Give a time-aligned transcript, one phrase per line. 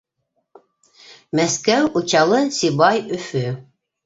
[1.39, 3.45] Мәскәү- Учалы-Сибай-Өфө